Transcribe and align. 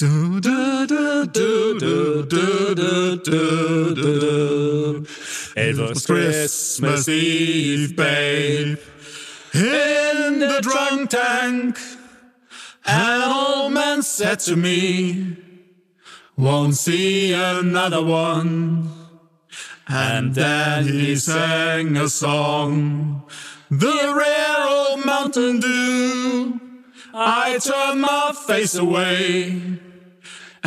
It 0.00 0.06
was 5.76 6.06
Christmas 6.06 7.08
Eve, 7.08 7.96
babe, 7.96 8.78
in 9.52 10.38
the 10.38 10.60
drunk 10.62 11.10
tank. 11.10 11.80
An 12.86 13.22
old 13.28 13.72
man 13.72 14.04
said 14.04 14.38
to 14.40 14.54
me, 14.54 15.36
Won't 16.36 16.76
see 16.76 17.32
another 17.32 18.04
one. 18.04 18.92
And 19.88 20.32
then 20.32 20.86
he 20.86 21.16
sang 21.16 21.96
a 21.96 22.08
song, 22.08 23.24
the 23.68 24.14
rare 24.16 24.68
old 24.68 25.04
Mountain 25.04 25.58
Dew. 25.58 26.60
I 27.12 27.58
turned 27.58 28.02
my 28.02 28.32
face 28.46 28.76
away 28.76 29.80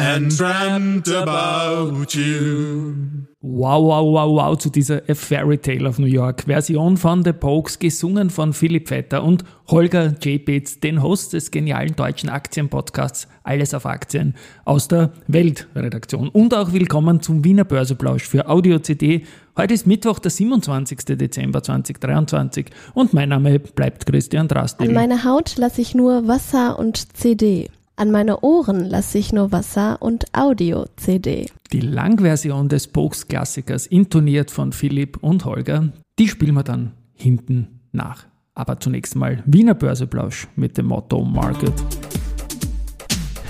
and 0.01 0.35
dreamt 0.35 1.07
about 1.07 2.15
you. 2.15 2.95
Wow, 3.43 3.83
wow, 3.83 4.03
wow, 4.03 4.35
wow 4.35 4.57
zu 4.57 4.69
dieser 4.69 5.01
A 5.07 5.13
Fairy 5.13 5.57
Tale 5.57 5.87
of 5.87 5.99
New 5.99 6.07
York. 6.07 6.43
Version 6.43 6.97
von 6.97 7.23
The 7.23 7.33
Pokes, 7.33 7.77
gesungen 7.77 8.29
von 8.29 8.53
Philipp 8.53 8.87
Vetter 8.87 9.23
und 9.23 9.43
Holger 9.67 10.15
J. 10.21 10.43
Pitts, 10.43 10.79
den 10.79 11.01
Host 11.03 11.33
des 11.33 11.51
genialen 11.51 11.95
deutschen 11.95 12.29
Aktienpodcasts 12.29 13.27
Alles 13.43 13.73
auf 13.73 13.85
Aktien 13.85 14.35
aus 14.65 14.87
der 14.87 15.11
Weltredaktion. 15.27 16.29
Und 16.29 16.53
auch 16.55 16.73
willkommen 16.73 17.21
zum 17.21 17.43
Wiener 17.43 17.63
Börseplausch 17.63 18.23
für 18.23 18.47
Audio 18.47 18.79
CD. 18.79 19.25
Heute 19.55 19.73
ist 19.73 19.85
Mittwoch, 19.85 20.19
der 20.19 20.31
27. 20.31 21.17
Dezember 21.17 21.61
2023 21.61 22.67
und 22.93 23.13
mein 23.13 23.29
Name 23.29 23.59
bleibt 23.59 24.05
Christian 24.05 24.47
Drastil. 24.47 24.87
An 24.87 24.93
meine 24.93 25.23
Haut 25.23 25.57
lasse 25.57 25.81
ich 25.81 25.93
nur 25.93 26.27
Wasser 26.27 26.79
und 26.79 27.17
CD. 27.17 27.69
An 28.01 28.09
meine 28.09 28.39
Ohren 28.39 28.89
lasse 28.89 29.19
ich 29.19 29.31
nur 29.31 29.51
Wasser 29.51 30.01
und 30.01 30.25
Audio-CD. 30.35 31.45
Die 31.71 31.81
Langversion 31.81 32.67
des 32.67 32.87
Pokes-Klassikers, 32.87 33.85
intoniert 33.85 34.49
von 34.49 34.71
Philipp 34.71 35.19
und 35.21 35.45
Holger, 35.45 35.89
die 36.17 36.27
spielen 36.27 36.55
wir 36.55 36.63
dann 36.63 36.93
hinten 37.13 37.67
nach. 37.91 38.25
Aber 38.55 38.79
zunächst 38.79 39.15
mal 39.15 39.43
Wiener 39.45 39.75
Börseplausch 39.75 40.47
mit 40.55 40.79
dem 40.79 40.87
Motto 40.87 41.23
Market 41.23 41.73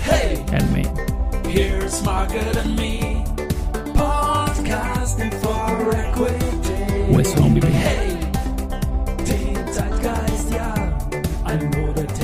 Hey, 0.04 0.36
and 0.52 0.70
Me. 0.70 0.82
here's 1.48 2.04
Margaret 2.04 2.54
and 2.62 2.76
me, 2.76 3.00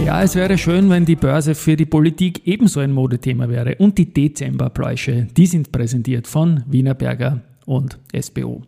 Ja, 0.09 0.23
es 0.23 0.35
wäre 0.35 0.57
schön, 0.57 0.89
wenn 0.89 1.05
die 1.05 1.17
Börse 1.17 1.55
für 1.55 1.77
die 1.77 1.85
Politik 1.85 2.47
ebenso 2.47 2.81
ein 2.81 2.93
Modethema 2.93 3.51
wäre. 3.51 3.75
Und 3.75 3.99
die 3.99 4.11
Dezemberpläusche, 4.11 5.29
die 5.37 5.45
sind 5.45 5.71
präsentiert 5.71 6.27
von 6.27 6.65
Wienerberger 6.67 7.43
und 7.67 7.99
SBO. 8.19 8.63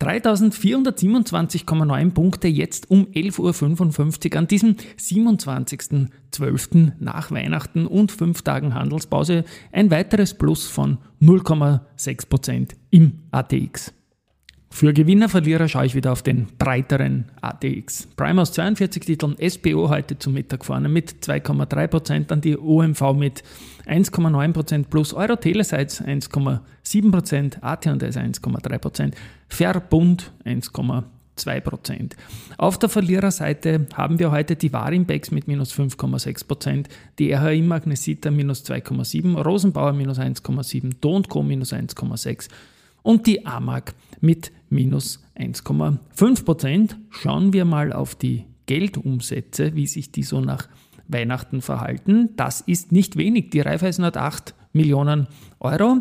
3427,9 0.00 2.12
Punkte 2.12 2.46
jetzt 2.46 2.92
um 2.92 3.06
11.55 3.06 4.30
Uhr 4.30 4.38
an 4.38 4.46
diesem 4.46 4.76
27.12. 4.96 6.92
nach 7.00 7.32
Weihnachten 7.32 7.88
und 7.88 8.12
fünf 8.12 8.42
Tagen 8.42 8.76
Handelspause. 8.76 9.42
Ein 9.72 9.90
weiteres 9.90 10.34
Plus 10.34 10.68
von 10.68 10.98
0,6% 11.20 12.68
im 12.90 13.14
ATX. 13.32 13.92
Für 14.74 14.92
Gewinner, 14.92 15.28
Verlierer 15.28 15.68
schaue 15.68 15.86
ich 15.86 15.94
wieder 15.94 16.10
auf 16.10 16.22
den 16.22 16.48
breiteren 16.58 17.26
ATX. 17.40 18.08
Prime 18.16 18.42
aus 18.42 18.50
42 18.54 19.04
Titeln, 19.04 19.36
SBO 19.48 19.88
heute 19.88 20.18
zum 20.18 20.32
Mittag 20.32 20.64
vorne 20.64 20.88
mit 20.88 21.24
2,3%, 21.24 22.24
dann 22.26 22.40
die 22.40 22.58
OMV 22.58 23.12
mit 23.12 23.44
1,9% 23.86 24.86
plus, 24.90 25.14
Euro 25.14 25.36
Telesites 25.36 26.02
1,7%, 26.02 27.62
AT&S 27.62 28.16
1,3%, 28.16 29.12
Verbund 29.46 30.32
1,2%. 30.44 32.10
Auf 32.58 32.76
der 32.76 32.88
Verliererseite 32.88 33.86
haben 33.94 34.18
wir 34.18 34.32
heute 34.32 34.56
die 34.56 34.72
Warimbex 34.72 35.30
mit 35.30 35.46
minus 35.46 35.72
5,6%, 35.72 36.86
die 37.20 37.32
RHI 37.32 37.62
Magnesita 37.62 38.32
minus 38.32 38.64
2,7%, 38.64 39.40
Rosenbauer 39.40 39.92
minus 39.92 40.18
1,7%, 40.18 40.94
Do 41.00 41.22
Co 41.28 41.44
minus 41.44 41.72
1,6% 41.72 42.48
und 43.04 43.28
die 43.28 43.46
AMAG 43.46 43.94
mit 44.20 44.50
minus 44.70 45.22
1,5%. 45.38 46.96
Schauen 47.10 47.52
wir 47.52 47.64
mal 47.64 47.92
auf 47.92 48.16
die 48.16 48.46
Geldumsätze, 48.66 49.76
wie 49.76 49.86
sich 49.86 50.10
die 50.10 50.24
so 50.24 50.40
nach 50.40 50.68
Weihnachten 51.06 51.60
verhalten. 51.60 52.30
Das 52.34 52.62
ist 52.62 52.90
nicht 52.90 53.16
wenig. 53.16 53.50
Die 53.50 53.60
Raiffeisen 53.60 54.04
hat 54.04 54.16
8 54.16 54.54
Millionen 54.72 55.28
Euro, 55.60 56.00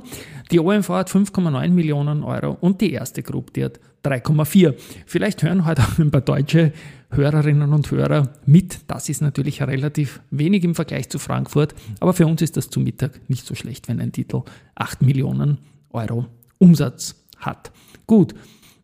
die 0.52 0.60
OMV 0.60 0.90
hat 0.90 1.10
5,9 1.12 1.70
Millionen 1.70 2.24
Euro 2.24 2.58
und 2.60 2.82
die 2.82 2.92
erste 2.92 3.22
Gruppe, 3.22 3.54
die 3.54 3.66
hat 3.66 3.80
3,4. 4.04 4.74
Vielleicht 5.06 5.44
hören 5.44 5.66
heute 5.66 5.84
auch 5.84 6.00
ein 6.00 6.10
paar 6.10 6.22
deutsche 6.22 6.74
Hörerinnen 7.12 7.72
und 7.72 7.92
Hörer 7.92 8.34
mit. 8.48 8.80
Das 8.88 9.10
ist 9.10 9.22
natürlich 9.22 9.62
relativ 9.62 10.22
wenig 10.32 10.64
im 10.64 10.74
Vergleich 10.74 11.10
zu 11.10 11.20
Frankfurt, 11.20 11.76
aber 12.00 12.14
für 12.14 12.26
uns 12.26 12.42
ist 12.42 12.58
das 12.58 12.72
zu 12.72 12.80
Mittag 12.80 13.30
nicht 13.30 13.46
so 13.46 13.54
schlecht, 13.54 13.88
wenn 13.88 14.02
ein 14.02 14.12
Titel 14.12 14.42
8 14.74 15.04
Millionen 15.04 15.60
Euro 15.92 16.26
Umsatz 16.64 17.24
hat. 17.38 17.72
Gut, 18.08 18.34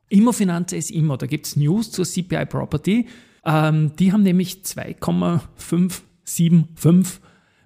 Immofinanz 0.10 0.74
ist 0.74 0.92
immer, 0.92 1.18
da 1.18 1.26
gibt 1.28 1.46
es 1.46 1.56
News 1.56 1.92
zur 1.92 2.04
CPI 2.06 2.46
Property. 2.46 3.08
Ähm, 3.46 3.94
die 3.98 4.12
haben 4.12 4.24
nämlich 4.24 4.66
2,575 4.66 7.22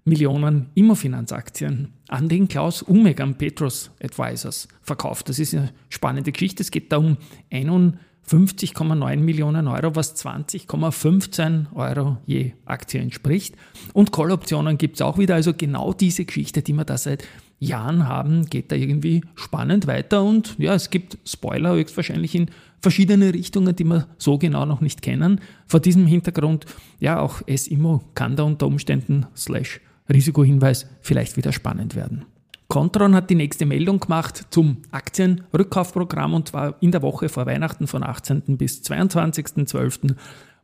Millionen 0.05 0.69
Immofinanzaktien 0.73 1.93
an 2.09 2.27
den 2.27 2.49
Klaus 2.49 2.81
Umeg 2.81 3.21
am 3.21 3.37
Petros 3.37 3.91
Advisors 4.03 4.67
verkauft. 4.81 5.29
Das 5.29 5.39
ist 5.39 5.55
eine 5.55 5.71
spannende 5.89 6.33
Geschichte. 6.33 6.61
Es 6.61 6.71
geht 6.71 6.91
da 6.91 6.97
um 6.97 7.15
51,9 7.51 9.17
Millionen 9.17 9.69
Euro, 9.69 9.95
was 9.95 10.17
20,15 10.17 11.73
Euro 11.73 12.17
je 12.25 12.51
Aktie 12.65 12.99
entspricht. 12.99 13.55
Und 13.93 14.11
Call-Optionen 14.11 14.77
gibt 14.77 14.95
es 14.95 15.01
auch 15.01 15.17
wieder. 15.17 15.35
Also 15.35 15.53
genau 15.53 15.93
diese 15.93 16.25
Geschichte, 16.25 16.61
die 16.61 16.73
wir 16.73 16.83
da 16.83 16.97
seit 16.97 17.23
Jahren 17.59 18.07
haben, 18.07 18.45
geht 18.47 18.71
da 18.71 18.75
irgendwie 18.75 19.21
spannend 19.35 19.87
weiter. 19.87 20.23
Und 20.23 20.55
ja, 20.57 20.75
es 20.75 20.89
gibt 20.89 21.17
Spoiler 21.25 21.73
höchstwahrscheinlich 21.73 22.35
in 22.35 22.49
verschiedene 22.81 23.33
Richtungen, 23.33 23.75
die 23.75 23.85
wir 23.85 24.07
so 24.17 24.37
genau 24.37 24.65
noch 24.65 24.81
nicht 24.81 25.01
kennen. 25.01 25.39
Vor 25.65 25.79
diesem 25.79 26.05
Hintergrund, 26.05 26.65
ja, 26.99 27.19
auch 27.19 27.41
S-Immo 27.47 28.03
kann 28.15 28.35
da 28.35 28.43
unter 28.43 28.67
Umständen 28.67 29.25
slash 29.35 29.79
Risikohinweis 30.11 30.87
vielleicht 31.01 31.37
wieder 31.37 31.53
spannend 31.53 31.95
werden. 31.95 32.25
Contron 32.67 33.15
hat 33.15 33.29
die 33.29 33.35
nächste 33.35 33.65
Meldung 33.65 33.99
gemacht 33.99 34.47
zum 34.49 34.77
Aktienrückkaufprogramm 34.91 36.33
und 36.33 36.49
zwar 36.49 36.75
in 36.81 36.91
der 36.91 37.03
Woche 37.03 37.29
vor 37.29 37.45
Weihnachten 37.45 37.87
von 37.87 38.03
18. 38.03 38.57
bis 38.57 38.81
22.12. 38.81 40.15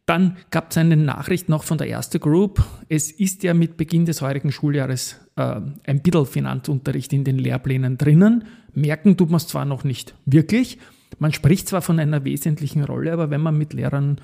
dann 0.06 0.38
gab 0.50 0.72
es 0.72 0.78
eine 0.78 0.98
Nachricht 0.98 1.50
noch 1.50 1.64
von 1.64 1.78
der 1.78 1.88
Erste 1.88 2.20
Group. 2.20 2.64
Es 2.88 3.12
ist 3.12 3.44
ja 3.44 3.54
mit 3.54 3.78
Beginn 3.78 4.06
des 4.06 4.22
heurigen 4.22 4.52
Schuljahres 4.52 5.20
äh, 5.36 5.62
ein 5.86 6.02
bisschen 6.02 6.26
Finanzunterricht 6.26 7.14
in 7.14 7.24
den 7.24 7.38
Lehrplänen 7.38 7.98
drinnen. 7.98 8.46
Merken 8.74 9.18
tut 9.18 9.30
man 9.30 9.38
es 9.38 9.48
zwar 9.48 9.66
noch 9.66 9.84
nicht 9.84 10.16
wirklich. 10.26 10.80
Man 11.18 11.34
spricht 11.34 11.68
zwar 11.68 11.82
von 11.82 12.00
einer 12.00 12.24
wesentlichen 12.24 12.84
Rolle, 12.84 13.12
aber 13.12 13.30
wenn 13.30 13.42
man 13.42 13.58
mit 13.58 13.74
Lehrern 13.74 14.22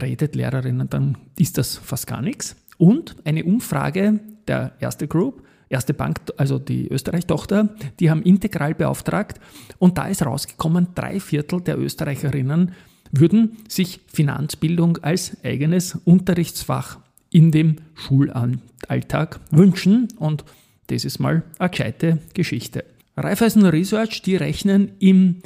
redet, 0.00 0.34
Lehrerinnen, 0.34 0.88
dann 0.88 1.18
ist 1.38 1.58
das 1.58 1.76
fast 1.76 2.06
gar 2.06 2.22
nichts. 2.22 2.56
Und 2.78 3.16
eine 3.24 3.44
Umfrage 3.44 4.20
der 4.46 4.72
Erste 4.80 5.08
Group, 5.08 5.42
Erste 5.68 5.94
Bank, 5.94 6.18
also 6.36 6.58
die 6.58 6.88
Österreich-Tochter, 6.88 7.68
die 8.00 8.10
haben 8.10 8.22
integral 8.22 8.74
beauftragt 8.74 9.38
und 9.78 9.98
da 9.98 10.08
ist 10.08 10.26
rausgekommen, 10.26 10.88
drei 10.96 11.20
Viertel 11.20 11.60
der 11.60 11.78
Österreicherinnen 11.78 12.72
würden 13.12 13.56
sich 13.68 14.00
Finanzbildung 14.06 14.98
als 14.98 15.36
eigenes 15.44 15.96
Unterrichtsfach 16.04 16.98
in 17.30 17.52
dem 17.52 17.76
Schulalltag 17.94 19.38
wünschen 19.52 20.08
und 20.16 20.44
das 20.88 21.04
ist 21.04 21.20
mal 21.20 21.44
eine 21.60 21.70
gescheite 21.70 22.18
Geschichte. 22.34 22.84
Raiffeisen 23.16 23.64
Research, 23.64 24.22
die 24.22 24.34
rechnen 24.34 24.92
im 24.98 25.36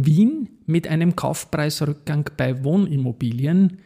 Wien 0.00 0.48
mit 0.64 0.86
einem 0.86 1.16
Kaufpreisrückgang 1.16 2.30
bei 2.36 2.62
Wohnimmobilien 2.62 3.78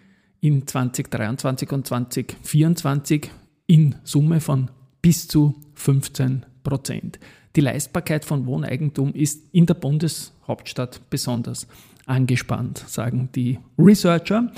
in 0.43 0.67
2023 0.67 1.73
und 1.73 1.87
2024 1.87 3.31
in 3.67 3.95
Summe 4.05 4.41
von 4.41 4.71
bis 5.01 5.27
zu 5.27 5.55
15 5.75 6.45
Prozent. 6.65 7.19
Die 7.57 7.63
Leistbarkeit 7.63 8.27
von 8.27 8.45
Wohneigentum 8.45 9.15
ist 9.15 9.43
in 9.53 9.65
der 9.65 9.75
Bundeshauptstadt 9.75 11.01
besonders 11.09 11.67
angespannt, 12.05 12.85
sagen 12.87 13.31
die 13.35 13.59
Researcher. 13.79 14.53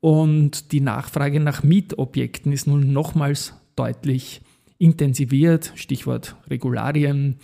Und 0.00 0.72
die 0.72 0.80
Nachfrage 0.80 1.40
nach 1.40 1.62
Mietobjekten 1.62 2.52
ist 2.52 2.66
nun 2.66 2.94
nochmals 2.94 3.52
deutlich 3.74 4.40
intensiviert. 4.78 5.72
Stichwort 5.74 6.36
Regularien, 6.48 7.36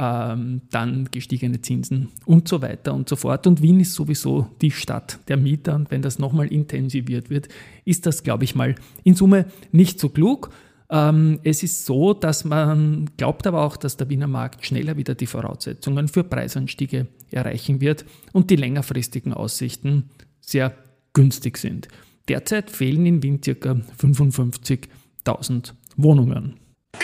ähm, 0.00 0.62
dann 0.70 1.10
gestiegene 1.10 1.60
Zinsen 1.60 2.08
und 2.24 2.48
so 2.48 2.62
weiter 2.62 2.94
und 2.94 3.06
so 3.06 3.16
fort. 3.16 3.46
Und 3.46 3.60
Wien 3.60 3.80
ist 3.80 3.92
sowieso 3.92 4.48
die 4.62 4.70
Stadt 4.70 5.18
der 5.28 5.36
Mieter. 5.36 5.74
Und 5.74 5.90
wenn 5.90 6.00
das 6.00 6.18
nochmal 6.18 6.46
intensiviert 6.46 7.28
wird, 7.28 7.48
ist 7.84 8.06
das, 8.06 8.22
glaube 8.22 8.44
ich 8.44 8.54
mal, 8.54 8.76
in 9.04 9.14
Summe 9.14 9.44
nicht 9.72 10.00
so 10.00 10.08
klug. 10.08 10.48
Ähm, 10.88 11.40
es 11.44 11.62
ist 11.62 11.84
so, 11.84 12.14
dass 12.14 12.46
man 12.46 13.10
glaubt 13.18 13.46
aber 13.46 13.62
auch, 13.62 13.76
dass 13.76 13.98
der 13.98 14.08
Wiener 14.08 14.26
Markt 14.26 14.64
schneller 14.64 14.96
wieder 14.96 15.14
die 15.14 15.26
Voraussetzungen 15.26 16.08
für 16.08 16.24
Preisanstiege 16.24 17.06
erreichen 17.30 17.82
wird 17.82 18.06
und 18.32 18.48
die 18.48 18.56
längerfristigen 18.56 19.34
Aussichten 19.34 20.08
sehr 20.40 20.72
günstig 21.12 21.58
sind. 21.58 21.88
Derzeit 22.26 22.70
fehlen 22.70 23.04
in 23.04 23.22
Wien 23.22 23.42
ca. 23.42 23.50
55.000 23.52 25.74
Wohnungen. 25.96 26.54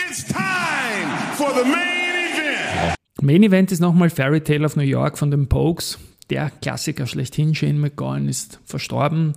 It's 0.09 0.25
time 0.25 1.11
for 1.35 1.53
the 1.53 1.61
main. 1.69 1.96
Main 3.21 3.41
Event 3.41 3.71
ist 3.71 3.79
nochmal 3.79 4.11
Fairy 4.11 4.41
Tale 4.41 4.65
of 4.65 4.75
New 4.75 4.83
York 4.83 5.17
von 5.17 5.31
den 5.31 5.47
Pokes. 5.47 5.97
Der 6.29 6.51
Klassiker 6.61 7.07
schlechthin, 7.07 7.55
Shane 7.55 7.79
McGowan, 7.79 8.29
ist 8.29 8.59
verstorben. 8.63 9.33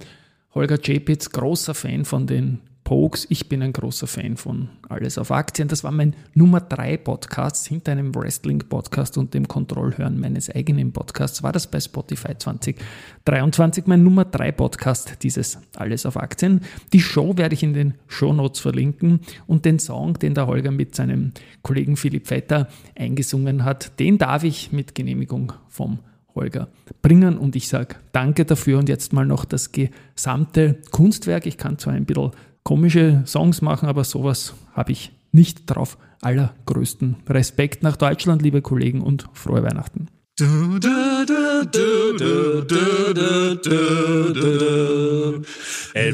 Holger 0.54 0.78
Chapitz, 0.78 1.30
großer 1.30 1.74
Fan 1.74 2.04
von 2.04 2.26
den 2.26 2.60
Pokes. 2.90 3.24
Ich 3.30 3.48
bin 3.48 3.62
ein 3.62 3.72
großer 3.72 4.08
Fan 4.08 4.36
von 4.36 4.68
Alles 4.88 5.16
auf 5.16 5.30
Aktien. 5.30 5.68
Das 5.68 5.84
war 5.84 5.92
mein 5.92 6.16
Nummer 6.34 6.60
3 6.60 6.96
Podcast 6.96 7.68
hinter 7.68 7.92
einem 7.92 8.12
Wrestling-Podcast 8.12 9.16
und 9.16 9.32
dem 9.32 9.46
Kontrollhören 9.46 10.18
meines 10.18 10.50
eigenen 10.50 10.90
Podcasts. 10.90 11.44
War 11.44 11.52
das 11.52 11.68
bei 11.68 11.78
Spotify 11.78 12.36
2023 12.36 13.86
mein 13.86 14.02
Nummer 14.02 14.24
3 14.24 14.50
Podcast, 14.50 15.18
dieses 15.22 15.58
Alles 15.76 16.04
auf 16.04 16.16
Aktien. 16.16 16.62
Die 16.92 17.00
Show 17.00 17.36
werde 17.36 17.54
ich 17.54 17.62
in 17.62 17.74
den 17.74 17.94
Show 18.08 18.32
Notes 18.32 18.58
verlinken 18.58 19.20
und 19.46 19.66
den 19.66 19.78
Song, 19.78 20.14
den 20.14 20.34
der 20.34 20.48
Holger 20.48 20.72
mit 20.72 20.96
seinem 20.96 21.30
Kollegen 21.62 21.96
Philipp 21.96 22.26
Vetter 22.26 22.66
eingesungen 22.98 23.64
hat, 23.64 24.00
den 24.00 24.18
darf 24.18 24.42
ich 24.42 24.72
mit 24.72 24.96
Genehmigung 24.96 25.52
vom 25.68 26.00
Holger 26.34 26.68
bringen 27.02 27.38
und 27.38 27.56
ich 27.56 27.68
sage 27.68 27.96
danke 28.12 28.44
dafür 28.44 28.78
und 28.78 28.88
jetzt 28.88 29.12
mal 29.12 29.26
noch 29.26 29.44
das 29.44 29.72
gesamte 29.72 30.78
Kunstwerk. 30.90 31.46
Ich 31.46 31.56
kann 31.56 31.78
zwar 31.78 31.94
ein 31.94 32.04
bisschen 32.04 32.30
komische 32.70 33.24
Songs 33.26 33.62
machen, 33.62 33.88
aber 33.88 34.04
sowas 34.04 34.54
habe 34.74 34.92
ich 34.92 35.10
nicht 35.32 35.62
drauf. 35.66 35.98
Allergrößten 36.20 37.16
Respekt 37.28 37.82
nach 37.82 37.96
Deutschland, 37.96 38.42
liebe 38.42 38.62
Kollegen, 38.62 39.00
und 39.00 39.24
frohe 39.32 39.64
Weihnachten. 39.64 40.06
It 40.38 40.46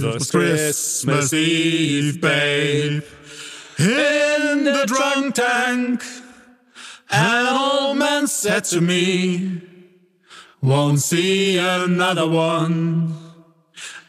was 0.02 0.30
Christmas 0.30 1.34
Eve, 1.34 2.18
babe, 2.20 3.02
in 3.76 4.64
the 4.64 4.86
drunk 4.86 5.34
tank. 5.34 6.02
An 7.10 7.46
old 7.48 7.98
man 7.98 8.26
said 8.26 8.64
to 8.70 8.80
me, 8.80 9.60
Won't 10.62 11.00
see 11.00 11.58
another 11.58 12.26
one. 12.26 13.25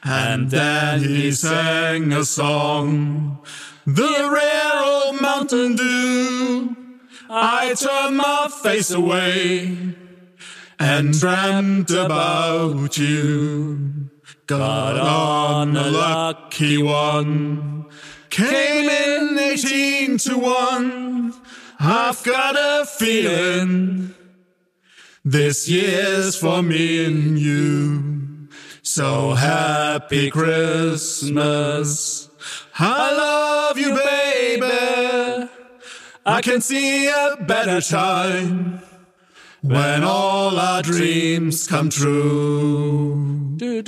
And 0.03 0.51
then 0.51 0.99
he 1.01 1.31
sang 1.31 2.13
a 2.13 2.23
song, 2.23 3.39
the 3.85 4.29
rare 4.31 4.83
old 4.83 5.21
Mountain 5.21 5.75
Dew. 5.75 6.75
I 7.29 7.73
turned 7.73 8.17
my 8.17 8.47
face 8.63 8.91
away 8.91 9.95
and 10.79 11.19
dreamt 11.19 11.91
about 11.91 12.97
you. 12.97 14.09
Got 14.45 14.97
on 14.97 15.75
a 15.75 15.89
lucky 15.89 16.81
one, 16.81 17.85
came 18.29 18.89
in 18.89 19.37
18 19.37 20.17
to 20.19 20.37
1. 20.37 21.33
I've 21.79 22.23
got 22.23 22.55
a 22.55 22.85
feeling 22.85 24.15
this 25.25 25.67
year's 25.67 26.37
for 26.37 26.63
me 26.63 27.05
and 27.05 27.37
you. 27.37 28.26
So 28.97 29.35
happy 29.35 30.31
Christmas. 30.31 32.29
I 32.79 33.15
love 33.15 33.77
you, 33.77 33.93
baby. 33.93 35.49
I 36.25 36.41
can 36.41 36.61
see 36.61 37.07
a 37.07 37.35
better 37.41 37.79
time 37.79 38.81
when 39.61 40.03
all 40.03 40.57
our 40.57 40.81
dreams 40.81 41.67
come 41.67 41.91
true. 41.91 43.53
Do. 43.57 43.83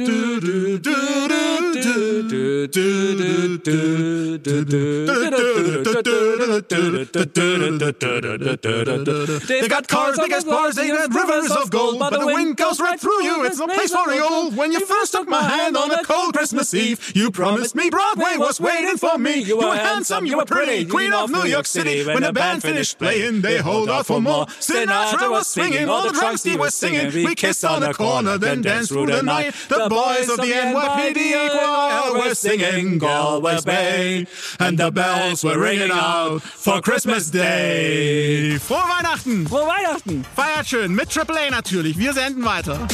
They 9.61 9.67
got 9.67 9.87
cars, 9.87 10.17
they 10.17 10.27
got 10.29 10.45
bars, 10.45 10.75
they 10.75 10.87
got 10.87 11.13
rivers 11.13 11.51
of 11.51 11.69
gold, 11.69 11.99
but 11.99 12.11
the 12.11 12.25
wind 12.25 12.57
goes 12.57 12.79
right 12.79 12.99
through 12.99 13.23
you. 13.23 13.45
It's 13.45 13.59
no 13.59 13.67
place 13.67 13.91
for 13.91 14.07
the 14.09 14.19
old. 14.23 14.55
When 14.55 14.71
you 14.71 14.85
first 14.85 15.11
took 15.13 15.27
my 15.27 15.43
hand 15.43 15.77
on 15.77 15.91
a 15.91 16.03
cold 16.03 16.33
Christmas 16.33 16.73
Eve, 16.73 17.11
you 17.15 17.31
promised 17.31 17.75
me 17.75 17.89
Broadway 17.89 18.35
was 18.37 18.59
waiting 18.59 18.97
for 18.97 19.17
me. 19.17 19.41
You 19.41 19.57
were 19.57 19.75
handsome, 19.75 20.25
you 20.25 20.37
were 20.37 20.45
pretty, 20.45 20.85
queen 20.85 21.13
of 21.13 21.29
New 21.29 21.45
York 21.45 21.65
City. 21.65 22.05
When 22.05 22.23
the 22.23 22.33
band 22.33 22.61
finished 22.61 22.97
playing, 22.97 23.41
they 23.41 23.57
hold 23.59 23.89
out 23.89 24.05
for 24.05 24.21
more. 24.21 24.45
Sinatra 24.45 25.29
was 25.29 25.47
swinging, 25.47 25.89
all 25.89 26.03
the 26.03 26.13
drunks 26.13 26.43
he 26.43 26.55
was 26.55 26.73
singing. 26.73 27.11
We 27.25 27.35
kissed 27.35 27.65
on 27.65 27.81
the 27.81 27.93
corner, 27.93 28.37
then 28.37 28.61
danced 28.61 28.91
through 28.91 29.07
the 29.07 29.23
night. 29.23 29.53
The 29.67 29.87
boys 29.89 30.29
of 30.29 30.37
the 30.37 30.51
NYPD 30.51 31.49
choir 31.49 32.13
were 32.13 32.35
singing 32.35 32.99
Galway's 32.99 33.65
Bay, 33.65 34.25
and 34.59 34.77
the 34.77 34.91
bells 34.91 35.43
were 35.43 35.59
ringing 35.59 35.91
out 35.91 36.41
for 36.41 36.81
Christmas 36.81 37.29
Day. 37.29 38.57
Frohe 38.59 38.81
Weihnachten! 38.89 39.48
Frohe 39.49 39.65
Weihnachten! 39.65 40.23
Feiert 40.35 40.67
schön, 40.67 40.93
mit 40.93 41.09
Triple 41.09 41.39
A 41.39 41.49
natürlich. 41.49 41.97
Wir 41.97 42.13
senden 42.13 42.45
weiter. 42.45 42.87